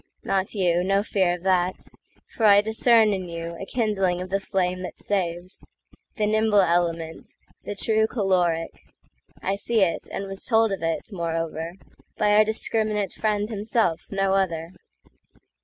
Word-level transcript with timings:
Not 0.23 0.55
you—no 0.55 1.03
fear 1.03 1.35
of 1.35 1.43
that; 1.43 1.75
for 2.27 2.45
I 2.47 2.61
discernIn 2.63 3.29
you 3.29 3.55
a 3.61 3.67
kindling 3.67 4.19
of 4.19 4.31
the 4.31 4.39
flame 4.39 4.81
that 4.81 4.97
saves—The 4.97 6.25
nimble 6.25 6.61
element, 6.61 7.29
the 7.65 7.75
true 7.75 8.07
caloric;I 8.07 9.55
see 9.55 9.81
it, 9.81 10.07
and 10.11 10.25
was 10.27 10.43
told 10.43 10.71
of 10.71 10.81
it, 10.81 11.09
moreover, 11.11 11.73
By 12.17 12.31
our 12.31 12.43
discriminate 12.43 13.13
friend 13.13 13.47
himself, 13.49 14.07
no 14.09 14.33
other. 14.33 14.71